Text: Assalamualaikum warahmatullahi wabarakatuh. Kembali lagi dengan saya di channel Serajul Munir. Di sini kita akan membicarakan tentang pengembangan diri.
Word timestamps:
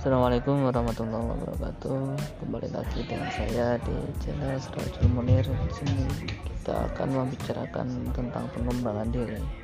Assalamualaikum 0.00 0.64
warahmatullahi 0.64 1.28
wabarakatuh. 1.28 2.16
Kembali 2.40 2.72
lagi 2.72 3.04
dengan 3.04 3.28
saya 3.36 3.76
di 3.84 3.92
channel 4.24 4.56
Serajul 4.56 5.12
Munir. 5.12 5.44
Di 5.44 5.72
sini 5.76 6.08
kita 6.40 6.88
akan 6.88 7.08
membicarakan 7.20 8.08
tentang 8.16 8.48
pengembangan 8.56 9.12
diri. 9.12 9.59